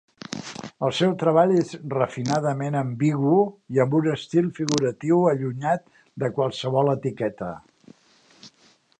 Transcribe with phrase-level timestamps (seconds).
[0.85, 3.35] El seu treball és refinadament ambigu
[3.75, 5.85] i amb un estil figuratiu allunyat
[6.23, 7.51] de qualsevol etiqueta.